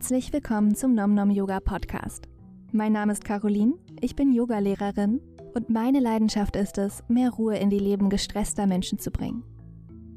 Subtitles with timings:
[0.00, 2.26] Herzlich willkommen zum Nom Nom Yoga Podcast.
[2.72, 5.20] Mein Name ist Caroline, ich bin Yogalehrerin
[5.54, 9.44] und meine Leidenschaft ist es, mehr Ruhe in die Leben gestresster Menschen zu bringen.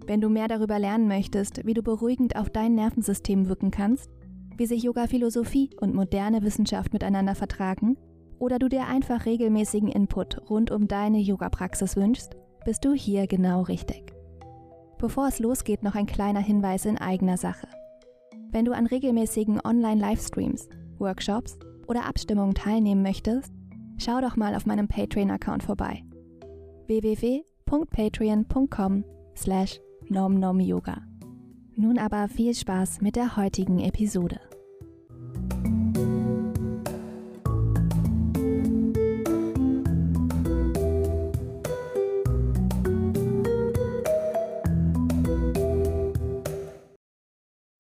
[0.08, 4.10] Wenn du mehr darüber lernen möchtest, wie du beruhigend auf dein Nervensystem wirken kannst,
[4.56, 7.98] wie sich Yoga-Philosophie und moderne Wissenschaft miteinander vertragen,
[8.40, 13.64] oder du dir einfach regelmäßigen Input rund um deine Yoga-Praxis wünschst, bist du hier genau
[13.64, 14.14] richtig.
[14.98, 17.68] Bevor es losgeht, noch ein kleiner Hinweis in eigener Sache.
[18.54, 21.58] Wenn du an regelmäßigen Online-Livestreams, Workshops
[21.88, 23.52] oder Abstimmungen teilnehmen möchtest,
[23.98, 26.04] schau doch mal auf meinem Patreon-Account vorbei.
[26.86, 31.02] www.patreon.com slash nomnomyoga.
[31.76, 34.40] Nun aber viel Spaß mit der heutigen Episode.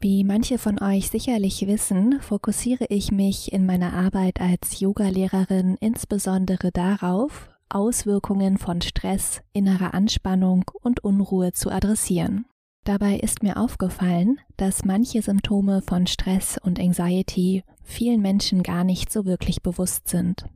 [0.03, 6.73] Wie manche von euch sicherlich wissen, fokussiere ich mich in meiner Arbeit als Yogalehrerin insbesondere
[6.73, 12.43] darauf, Auswirkungen von Stress, innerer Anspannung und Unruhe zu adressieren.
[12.83, 19.09] Dabei ist mir aufgefallen, dass manche Symptome von Stress und Anxiety vielen Menschen gar nicht
[19.09, 20.49] so wirklich bewusst sind.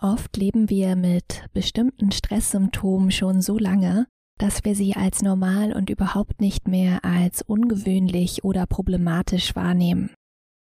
[0.00, 4.06] Oft leben wir mit bestimmten Stresssymptomen schon so lange,
[4.38, 10.10] dass wir sie als normal und überhaupt nicht mehr als ungewöhnlich oder problematisch wahrnehmen.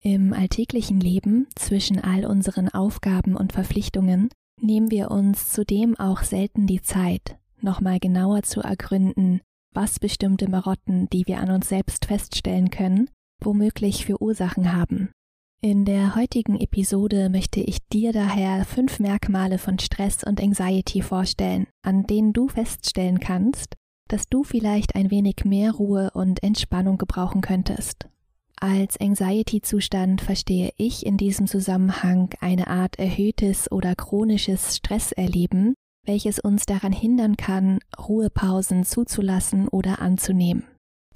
[0.03, 4.29] Im alltäglichen Leben zwischen all unseren Aufgaben und Verpflichtungen
[4.61, 9.41] nehmen wir uns zudem auch selten die Zeit, nochmal genauer zu ergründen,
[9.73, 13.09] was bestimmte Marotten, die wir an uns selbst feststellen können,
[13.41, 15.11] womöglich für Ursachen haben.
[15.59, 21.65] In der heutigen Episode möchte ich dir daher fünf Merkmale von Stress und Anxiety vorstellen,
[21.81, 23.73] an denen du feststellen kannst,
[24.07, 28.07] dass du vielleicht ein wenig mehr Ruhe und Entspannung gebrauchen könntest.
[28.55, 35.73] Als Anxiety-Zustand verstehe ich in diesem Zusammenhang eine Art erhöhtes oder chronisches Stresserleben,
[36.05, 40.65] welches uns daran hindern kann, Ruhepausen zuzulassen oder anzunehmen.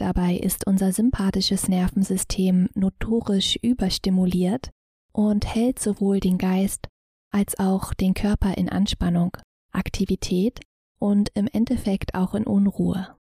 [0.02, 4.72] Dabei ist unser sympathisches Nervensystem notorisch überstimuliert
[5.14, 6.88] und hält sowohl den Geist
[7.32, 9.38] als auch den Körper in Anspannung,
[9.72, 10.60] Aktivität
[10.98, 13.16] und im Endeffekt auch in Unruhe.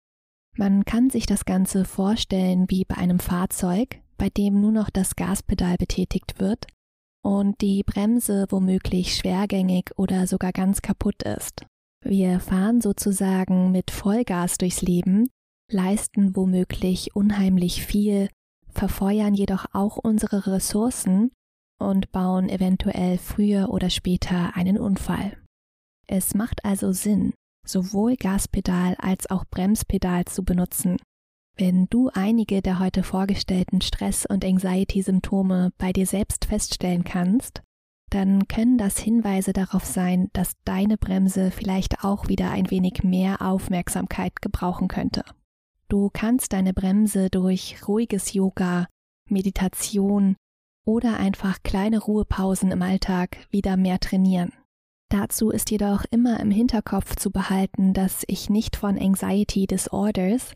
[0.56, 5.16] Man kann sich das Ganze vorstellen wie bei einem Fahrzeug, bei dem nur noch das
[5.16, 6.66] Gaspedal betätigt wird
[7.22, 11.66] und die Bremse womöglich schwergängig oder sogar ganz kaputt ist.
[12.02, 15.28] Wir fahren sozusagen mit Vollgas durchs Leben,
[15.72, 18.28] leisten womöglich unheimlich viel,
[18.68, 21.32] verfeuern jedoch auch unsere Ressourcen
[21.78, 25.36] und bauen eventuell früher oder später einen Unfall.
[26.06, 27.32] Es macht also Sinn,
[27.66, 30.96] sowohl Gaspedal als auch Bremspedal zu benutzen.
[31.56, 37.62] Wenn du einige der heute vorgestellten Stress- und Anxiety-Symptome bei dir selbst feststellen kannst,
[38.10, 43.40] dann können das Hinweise darauf sein, dass deine Bremse vielleicht auch wieder ein wenig mehr
[43.40, 45.22] Aufmerksamkeit gebrauchen könnte.
[45.90, 48.86] Du kannst deine Bremse durch ruhiges Yoga,
[49.28, 50.36] Meditation
[50.86, 54.52] oder einfach kleine Ruhepausen im Alltag wieder mehr trainieren.
[55.10, 60.54] Dazu ist jedoch immer im Hinterkopf zu behalten, dass ich nicht von Anxiety Disorders,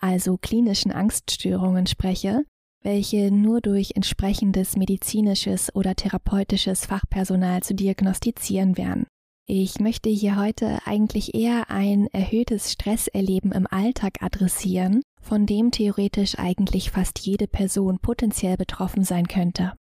[0.00, 2.44] also klinischen Angststörungen spreche,
[2.82, 9.06] welche nur durch entsprechendes medizinisches oder therapeutisches Fachpersonal zu diagnostizieren wären.
[9.46, 16.38] Ich möchte hier heute eigentlich eher ein erhöhtes Stresserleben im Alltag adressieren, von dem theoretisch
[16.38, 19.74] eigentlich fast jede Person potenziell betroffen sein könnte.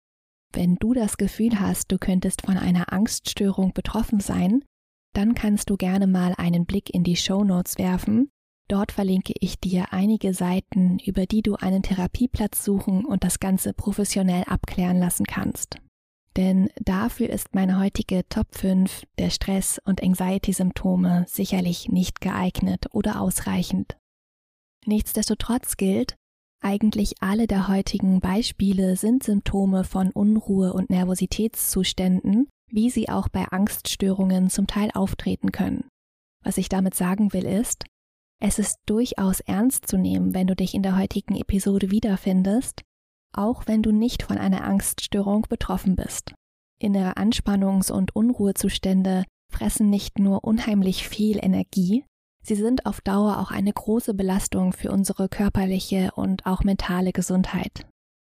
[0.52, 4.64] Wenn du das Gefühl hast, du könntest von einer Angststörung betroffen sein,
[5.14, 8.32] dann kannst du gerne mal einen Blick in die Show Notes werfen.
[8.68, 13.74] Dort verlinke ich dir einige Seiten, über die du einen Therapieplatz suchen und das Ganze
[13.74, 15.78] professionell abklären lassen kannst.
[16.38, 23.20] Denn dafür ist meine heutige Top 5 der Stress- und Anxiety-Symptome sicherlich nicht geeignet oder
[23.20, 23.98] ausreichend.
[24.86, 26.16] Nichtsdestotrotz gilt,
[26.64, 33.46] eigentlich alle der heutigen Beispiele sind Symptome von Unruhe und Nervositätszuständen, wie sie auch bei
[33.48, 35.90] Angststörungen zum Teil auftreten können.
[36.44, 37.86] Was ich damit sagen will ist,
[38.40, 42.82] es ist durchaus ernst zu nehmen, wenn du dich in der heutigen Episode wiederfindest
[43.34, 46.34] auch wenn du nicht von einer Angststörung betroffen bist.
[46.80, 52.06] Innere Anspannungs- und Unruhezustände fressen nicht nur unheimlich viel Energie,
[52.44, 57.86] sie sind auf Dauer auch eine große Belastung für unsere körperliche und auch mentale Gesundheit.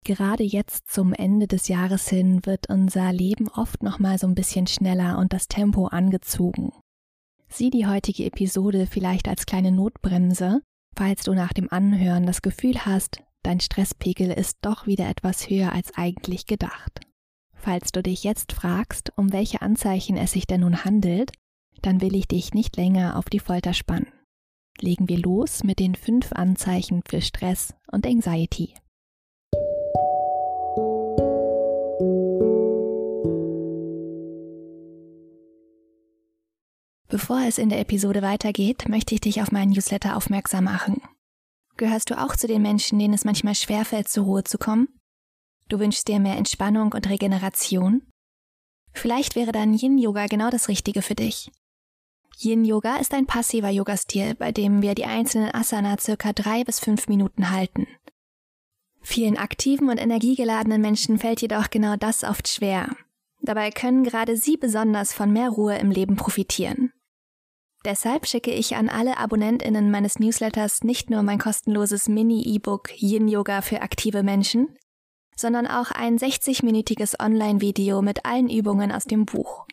[0.05, 4.35] Gerade jetzt zum Ende des Jahres hin wird unser Leben oft noch mal so ein
[4.35, 6.73] bisschen schneller und das Tempo angezogen.
[7.47, 10.61] Sieh die heutige Episode vielleicht als kleine Notbremse,
[10.97, 15.73] falls du nach dem Anhören das Gefühl hast, dein Stresspegel ist doch wieder etwas höher
[15.73, 17.01] als eigentlich gedacht.
[17.53, 21.31] Falls du dich jetzt fragst, um welche Anzeichen es sich denn nun handelt,
[21.81, 24.11] dann will ich dich nicht länger auf die Folter spannen.
[24.79, 28.73] Legen wir los mit den fünf Anzeichen für Stress und Anxiety.
[37.07, 40.99] Bevor es in der Episode weitergeht, möchte ich dich auf meinen Newsletter aufmerksam machen.
[41.77, 44.87] Gehörst du auch zu den Menschen, denen es manchmal schwerfällt, zur Ruhe zu kommen?
[45.69, 48.03] Du wünschst dir mehr Entspannung und Regeneration?
[48.93, 51.51] Vielleicht wäre dann Yin-Yoga genau das Richtige für dich.
[52.39, 57.07] Yin-Yoga ist ein passiver Yoga-Stil, bei dem wir die einzelnen Asana circa drei bis fünf
[57.07, 57.87] Minuten halten.
[59.01, 62.95] Vielen aktiven und energiegeladenen Menschen fällt jedoch genau das oft schwer.
[63.41, 66.92] Dabei können gerade sie besonders von mehr Ruhe im Leben profitieren.
[67.85, 73.61] Deshalb schicke ich an alle AbonnentInnen meines Newsletters nicht nur mein kostenloses Mini-E-Book Yin Yoga
[73.61, 74.77] für aktive Menschen,
[75.35, 79.67] sondern auch ein 60-minütiges Online-Video mit allen Übungen aus dem Buch.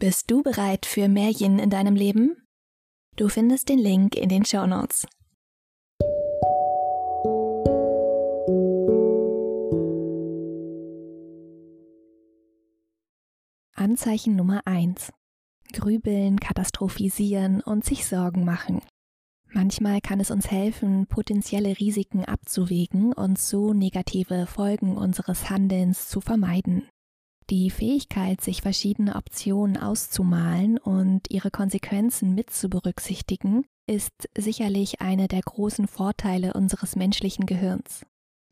[0.00, 2.36] Bist du bereit für mehr Yin in deinem Leben?
[3.16, 5.06] Du findest den Link in den Show Notes.
[13.76, 15.12] Anzeichen Nummer 1
[15.72, 18.80] grübeln, katastrophisieren und sich Sorgen machen.
[19.52, 26.20] Manchmal kann es uns helfen, potenzielle Risiken abzuwägen und so negative Folgen unseres Handelns zu
[26.20, 26.88] vermeiden.
[27.50, 35.26] Die Fähigkeit, sich verschiedene Optionen auszumalen und ihre Konsequenzen mit zu berücksichtigen, ist sicherlich eine
[35.26, 38.06] der großen Vorteile unseres menschlichen Gehirns.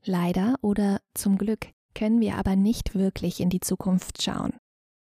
[0.04, 4.54] Leider oder zum Glück können wir aber nicht wirklich in die Zukunft schauen.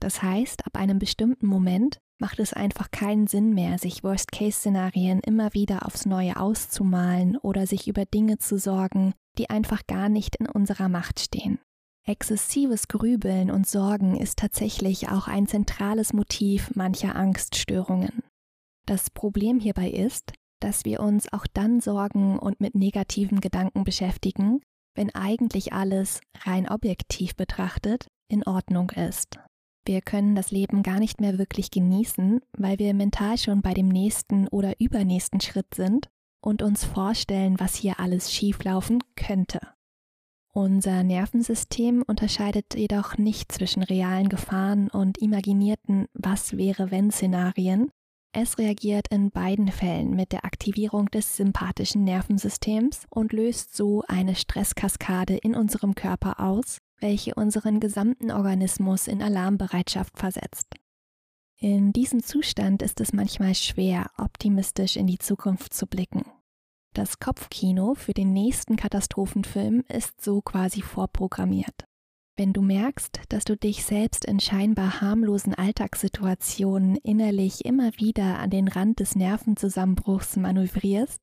[0.00, 5.54] Das heißt, ab einem bestimmten Moment macht es einfach keinen Sinn mehr, sich Worst-Case-Szenarien immer
[5.54, 10.48] wieder aufs Neue auszumalen oder sich über Dinge zu sorgen, die einfach gar nicht in
[10.48, 11.58] unserer Macht stehen.
[12.06, 18.22] Exzessives Grübeln und Sorgen ist tatsächlich auch ein zentrales Motiv mancher Angststörungen.
[18.86, 24.60] Das Problem hierbei ist, dass wir uns auch dann Sorgen und mit negativen Gedanken beschäftigen,
[24.94, 29.38] wenn eigentlich alles rein objektiv betrachtet in Ordnung ist.
[29.90, 33.88] Wir können das Leben gar nicht mehr wirklich genießen, weil wir mental schon bei dem
[33.88, 36.08] nächsten oder übernächsten Schritt sind
[36.40, 39.58] und uns vorstellen, was hier alles schieflaufen könnte.
[40.52, 47.90] Unser Nervensystem unterscheidet jedoch nicht zwischen realen Gefahren und imaginierten Was wäre wenn Szenarien.
[48.30, 54.36] Es reagiert in beiden Fällen mit der Aktivierung des sympathischen Nervensystems und löst so eine
[54.36, 60.74] Stresskaskade in unserem Körper aus, welche unseren gesamten Organismus in Alarmbereitschaft versetzt.
[61.56, 66.24] In diesem Zustand ist es manchmal schwer, optimistisch in die Zukunft zu blicken.
[66.94, 71.84] Das Kopfkino für den nächsten Katastrophenfilm ist so quasi vorprogrammiert.
[72.36, 78.48] Wenn du merkst, dass du dich selbst in scheinbar harmlosen Alltagssituationen innerlich immer wieder an
[78.48, 81.20] den Rand des Nervenzusammenbruchs manövrierst,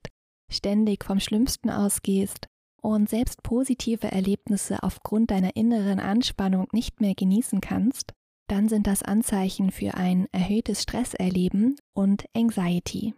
[0.51, 2.47] ständig vom Schlimmsten ausgehst
[2.81, 8.13] und selbst positive Erlebnisse aufgrund deiner inneren Anspannung nicht mehr genießen kannst,
[8.47, 13.13] dann sind das Anzeichen für ein erhöhtes Stresserleben und Anxiety.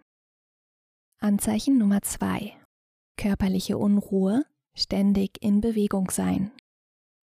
[1.19, 2.53] Anzeichen Nummer zwei:
[3.17, 4.43] Körperliche Unruhe,
[4.73, 6.51] ständig in Bewegung sein.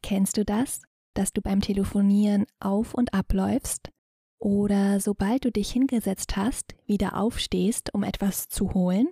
[0.02, 0.82] Kennst du das,
[1.14, 3.90] dass du beim Telefonieren auf und abläufst
[4.38, 9.08] oder sobald du dich hingesetzt hast, wieder aufstehst, um etwas zu holen?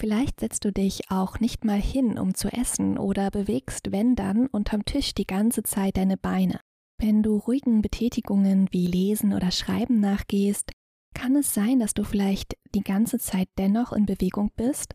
[0.00, 4.46] Vielleicht setzt du dich auch nicht mal hin, um zu essen oder bewegst, wenn dann,
[4.46, 6.58] unterm Tisch die ganze Zeit deine Beine.
[6.98, 10.72] Wenn du ruhigen Betätigungen wie Lesen oder Schreiben nachgehst,
[11.14, 14.94] kann es sein, dass du vielleicht die ganze Zeit dennoch in Bewegung bist,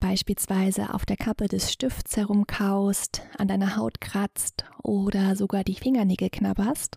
[0.00, 6.30] beispielsweise auf der Kappe des Stifts herumkaust, an deiner Haut kratzt oder sogar die Fingernägel
[6.30, 6.96] knabberst.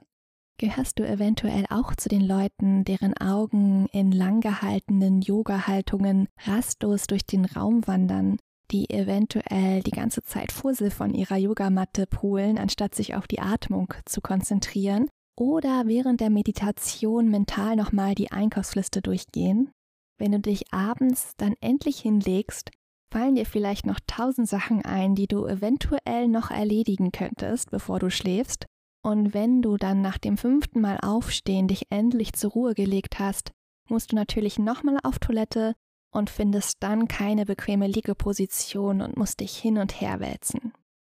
[0.60, 7.46] Gehörst du eventuell auch zu den Leuten, deren Augen in langgehaltenen Yoga-Haltungen rastlos durch den
[7.46, 8.36] Raum wandern,
[8.70, 13.94] die eventuell die ganze Zeit Fussel von ihrer Yogamatte polen, anstatt sich auf die Atmung
[14.04, 19.72] zu konzentrieren, oder während der Meditation mental nochmal die Einkaufsliste durchgehen?
[20.18, 22.70] Wenn du dich abends dann endlich hinlegst,
[23.14, 28.10] fallen dir vielleicht noch tausend Sachen ein, die du eventuell noch erledigen könntest, bevor du
[28.10, 28.66] schläfst,
[29.02, 33.52] und wenn du dann nach dem fünften Mal aufstehen dich endlich zur Ruhe gelegt hast,
[33.88, 35.76] musst du natürlich nochmal auf Toilette
[36.12, 40.74] und findest dann keine bequeme Liegeposition und musst dich hin und her wälzen.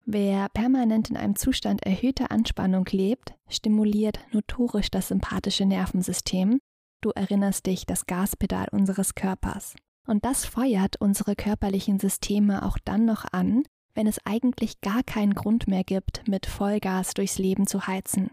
[0.05, 6.59] Wer permanent in einem Zustand erhöhter Anspannung lebt, stimuliert notorisch das sympathische Nervensystem.
[7.01, 9.75] Du erinnerst dich das Gaspedal unseres Körpers.
[10.07, 15.33] Und das feuert unsere körperlichen Systeme auch dann noch an, wenn es eigentlich gar keinen
[15.33, 18.31] Grund mehr gibt, mit Vollgas durchs Leben zu heizen.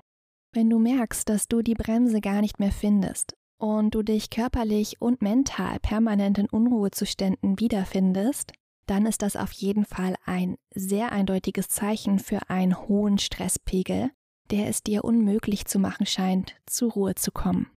[0.52, 5.00] Wenn du merkst, dass du die Bremse gar nicht mehr findest und du dich körperlich
[5.00, 8.52] und mental permanent in Unruhezuständen wiederfindest,
[8.86, 14.10] dann ist das auf jeden Fall ein sehr eindeutiges Zeichen für einen hohen Stresspegel,
[14.50, 17.70] der es dir unmöglich zu machen scheint, zur Ruhe zu kommen.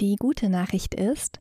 [0.00, 1.40] Die gute Nachricht ist,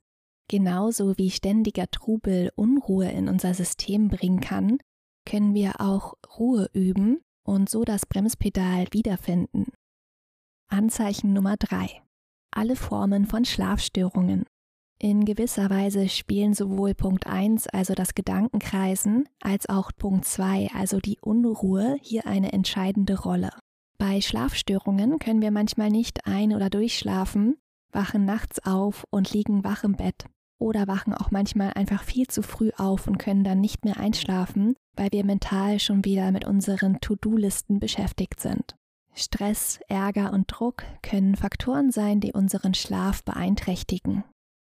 [0.49, 4.79] genauso wie ständiger Trubel Unruhe in unser System bringen kann,
[5.25, 9.72] können wir auch Ruhe üben und so das Bremspedal wiederfinden.
[10.70, 12.01] Anzeichen Nummer 3.
[12.51, 14.46] Alle Formen von Schlafstörungen.
[15.00, 21.00] In gewisser Weise spielen sowohl Punkt 1, also das Gedankenkreisen, als auch Punkt 2, also
[21.00, 23.50] die Unruhe, hier eine entscheidende Rolle.
[23.98, 27.58] Bei Schlafstörungen können wir manchmal nicht ein- oder durchschlafen,
[27.92, 30.25] wachen nachts auf und liegen wach im Bett
[30.60, 34.75] oder wachen auch manchmal einfach viel zu früh auf und können dann nicht mehr einschlafen,
[34.95, 38.75] weil wir mental schon wieder mit unseren To-Do-Listen beschäftigt sind.
[39.13, 44.23] Stress, Ärger und Druck können Faktoren sein, die unseren Schlaf beeinträchtigen.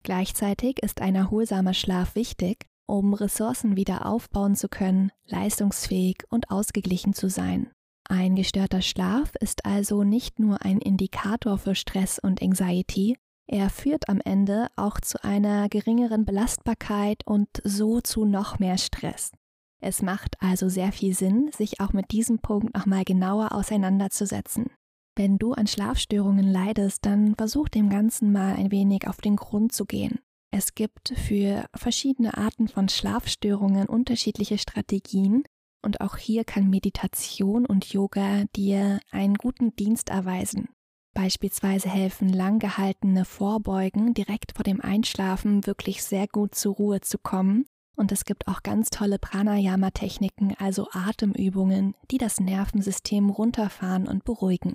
[0.03, 7.13] Gleichzeitig ist ein erholsamer Schlaf wichtig, um Ressourcen wieder aufbauen zu können, leistungsfähig und ausgeglichen
[7.13, 7.71] zu sein.
[8.09, 13.17] Ein gestörter Schlaf ist also nicht nur ein Indikator für Stress und Anxiety,
[13.53, 19.33] er führt am Ende auch zu einer geringeren Belastbarkeit und so zu noch mehr Stress.
[19.81, 24.71] Es macht also sehr viel Sinn, sich auch mit diesem Punkt nochmal genauer auseinanderzusetzen.
[25.17, 29.73] Wenn du an Schlafstörungen leidest, dann versuch dem Ganzen mal ein wenig auf den Grund
[29.73, 30.21] zu gehen.
[30.53, 35.45] Es gibt für verschiedene Arten von Schlafstörungen unterschiedliche Strategien
[35.83, 40.69] und auch hier kann Meditation und Yoga dir einen guten Dienst erweisen.
[41.15, 47.19] Beispielsweise helfen lang gehaltene Vorbeugen direkt vor dem Einschlafen wirklich sehr gut zur Ruhe zu
[47.19, 47.65] kommen
[48.01, 54.75] und es gibt auch ganz tolle Pranayama-Techniken, also Atemübungen, die das Nervensystem runterfahren und beruhigen.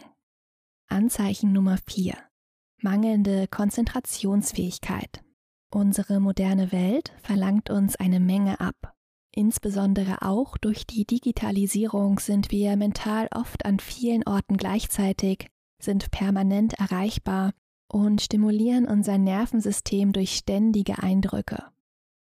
[0.87, 2.13] Anzeichen Nummer 4.
[2.83, 5.23] Mangelnde Konzentrationsfähigkeit.
[5.73, 8.93] Unsere moderne Welt verlangt uns eine Menge ab.
[9.31, 15.47] Insbesondere auch durch die Digitalisierung sind wir mental oft an vielen Orten gleichzeitig,
[15.81, 17.53] sind permanent erreichbar
[17.91, 21.74] und stimulieren unser Nervensystem durch ständige Eindrücke.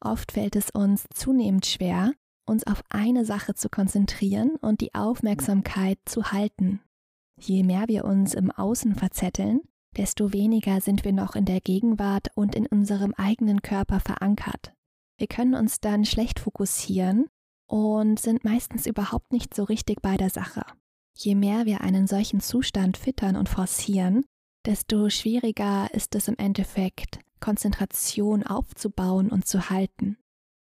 [0.04, 2.12] Oft fällt es uns zunehmend schwer,
[2.44, 6.80] uns auf eine Sache zu konzentrieren und die Aufmerksamkeit zu halten.
[7.38, 9.61] Je mehr wir uns im Außen verzetteln,
[9.97, 14.75] desto weniger sind wir noch in der Gegenwart und in unserem eigenen Körper verankert.
[15.18, 17.28] Wir können uns dann schlecht fokussieren
[17.68, 20.62] und sind meistens überhaupt nicht so richtig bei der Sache.
[21.14, 24.25] Je mehr wir einen solchen Zustand füttern und forcieren,
[24.66, 30.17] desto schwieriger ist es im Endeffekt, Konzentration aufzubauen und zu halten.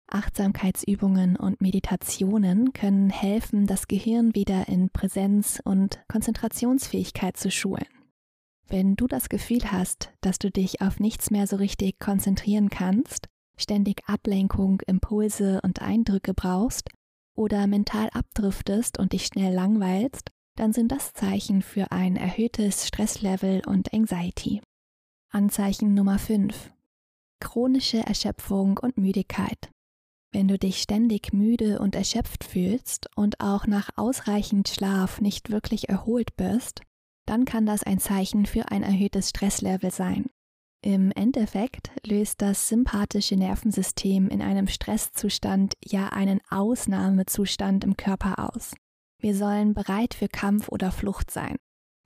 [0.09, 7.87] Achtsamkeitsübungen und Meditationen können helfen, das Gehirn wieder in Präsenz und Konzentrationsfähigkeit zu schulen.
[8.67, 13.29] Wenn du das Gefühl hast, dass du dich auf nichts mehr so richtig konzentrieren kannst,
[13.57, 16.89] ständig Ablenkung, Impulse und Eindrücke brauchst
[17.37, 23.63] oder mental abdriftest und dich schnell langweilst, dann sind das Zeichen für ein erhöhtes Stresslevel
[23.67, 24.61] und Anxiety.
[25.33, 26.73] Anzeichen Nummer 5.
[27.39, 29.71] Chronische Erschöpfung und Müdigkeit.
[30.33, 35.89] Wenn du dich ständig müde und erschöpft fühlst und auch nach ausreichend Schlaf nicht wirklich
[35.89, 36.81] erholt bist,
[37.27, 40.31] dann kann das ein Zeichen für ein erhöhtes Stresslevel sein.
[40.83, 48.75] Im Endeffekt löst das sympathische Nervensystem in einem Stresszustand ja einen Ausnahmezustand im Körper aus.
[49.21, 51.57] Wir sollen bereit für Kampf oder Flucht sein.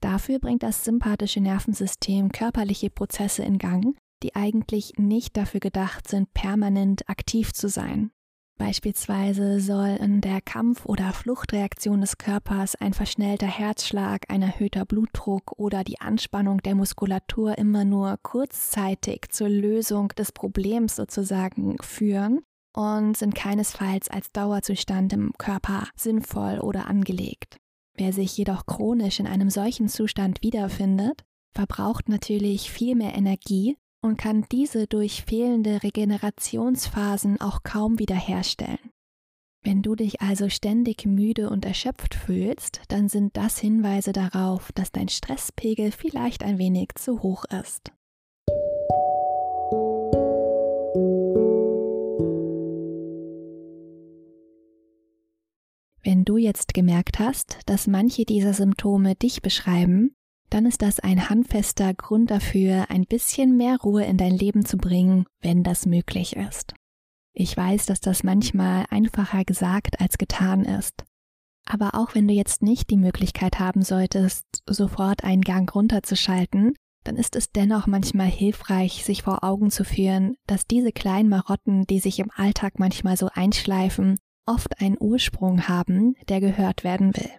[0.05, 6.35] Dafür bringt das sympathische Nervensystem körperliche Prozesse in Gang, die eigentlich nicht dafür gedacht sind,
[6.35, 8.11] permanent aktiv zu sein.
[8.59, 15.59] Beispielsweise soll in der Kampf- oder Fluchtreaktion des Körpers ein verschnellter Herzschlag, ein erhöhter Blutdruck
[15.59, 22.41] oder die Anspannung der Muskulatur immer nur kurzzeitig zur Lösung des Problems sozusagen führen
[22.77, 27.57] und sind keinesfalls als Dauerzustand im Körper sinnvoll oder angelegt.
[27.97, 34.17] Wer sich jedoch chronisch in einem solchen Zustand wiederfindet, verbraucht natürlich viel mehr Energie und
[34.17, 38.91] kann diese durch fehlende Regenerationsphasen auch kaum wiederherstellen.
[39.63, 44.93] Wenn du dich also ständig müde und erschöpft fühlst, dann sind das Hinweise darauf, dass
[44.93, 47.91] dein Stresspegel vielleicht ein wenig zu hoch ist.
[56.05, 60.15] Wenn du jetzt gemerkt hast, dass manche dieser Symptome dich beschreiben,
[60.51, 64.77] dann ist das ein handfester Grund dafür, ein bisschen mehr Ruhe in dein Leben zu
[64.77, 66.75] bringen, wenn das möglich ist.
[67.33, 71.05] Ich weiß, dass das manchmal einfacher gesagt als getan ist.
[71.65, 77.17] Aber auch wenn du jetzt nicht die Möglichkeit haben solltest, sofort einen Gang runterzuschalten, dann
[77.17, 81.99] ist es dennoch manchmal hilfreich, sich vor Augen zu führen, dass diese kleinen Marotten, die
[81.99, 87.31] sich im Alltag manchmal so einschleifen, oft einen Ursprung haben, der gehört werden will.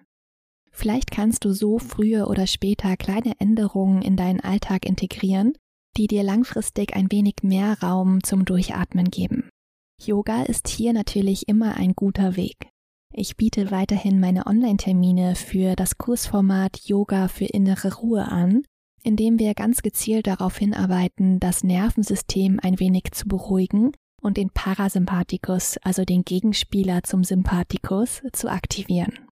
[0.71, 5.53] Vielleicht kannst du so früher oder später kleine Änderungen in deinen Alltag integrieren,
[5.95, 9.49] die dir langfristig ein wenig mehr Raum zum Durchatmen geben.
[10.03, 12.69] Yoga ist hier natürlich immer ein guter Weg.
[13.13, 18.63] Ich biete weiterhin meine Online-Termine für das Kursformat Yoga für innere Ruhe an,
[19.03, 23.93] indem wir ganz gezielt darauf hinarbeiten, das Nervensystem ein wenig zu beruhigen
[24.25, 29.29] und den Parasympathikus, also den Gegenspieler zum Sympathikus, zu aktivieren.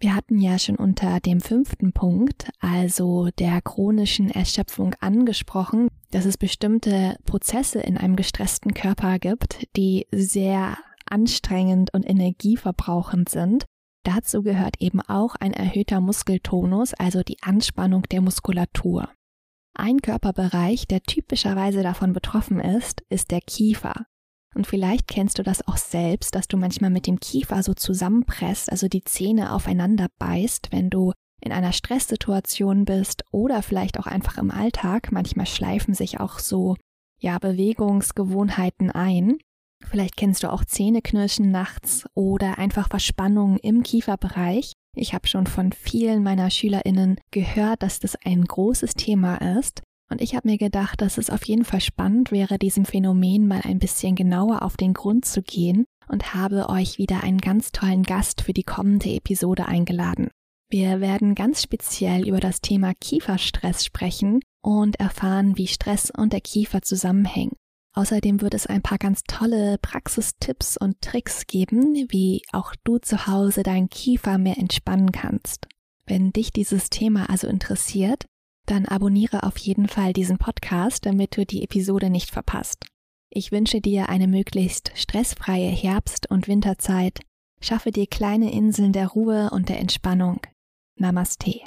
[0.03, 6.37] Wir hatten ja schon unter dem fünften Punkt, also der chronischen Erschöpfung, angesprochen, dass es
[6.37, 10.77] bestimmte Prozesse in einem gestressten Körper gibt, die sehr
[11.09, 13.63] anstrengend und energieverbrauchend sind.
[14.03, 19.07] Dazu gehört eben auch ein erhöhter Muskeltonus, also die Anspannung der Muskulatur.
[19.73, 24.05] Ein Körperbereich, der typischerweise davon betroffen ist, ist der Kiefer.
[24.55, 28.71] Und vielleicht kennst du das auch selbst, dass du manchmal mit dem Kiefer so zusammenpresst,
[28.71, 34.37] also die Zähne aufeinander beißt, wenn du in einer Stresssituation bist oder vielleicht auch einfach
[34.37, 35.11] im Alltag.
[35.11, 36.77] Manchmal schleifen sich auch so,
[37.19, 39.37] ja, Bewegungsgewohnheiten ein.
[39.85, 44.73] Vielleicht kennst du auch Zähneknirschen nachts oder einfach Verspannungen im Kieferbereich.
[44.95, 49.81] Ich habe schon von vielen meiner Schülerinnen gehört, dass das ein großes Thema ist.
[50.13, 53.61] Und ich habe mir gedacht, dass es auf jeden Fall spannend wäre, diesem Phänomen mal
[53.63, 58.03] ein bisschen genauer auf den Grund zu gehen und habe euch wieder einen ganz tollen
[58.03, 60.29] Gast für die kommende Episode eingeladen.
[60.69, 66.41] Wir werden ganz speziell über das Thema Kieferstress sprechen und erfahren, wie Stress und der
[66.41, 67.55] Kiefer zusammenhängen.
[67.95, 73.25] Außerdem wird es ein paar ganz tolle Praxistipps und Tricks geben, wie auch du zu
[73.25, 75.65] Hause deinen Kiefer mehr entspannen kannst.
[76.05, 78.25] Wenn dich dieses Thema also interessiert,
[78.65, 82.85] dann abonniere auf jeden Fall diesen Podcast, damit du die Episode nicht verpasst.
[83.29, 87.19] Ich wünsche dir eine möglichst stressfreie Herbst- und Winterzeit.
[87.61, 90.41] Schaffe dir kleine Inseln der Ruhe und der Entspannung.
[90.99, 91.61] Namaste.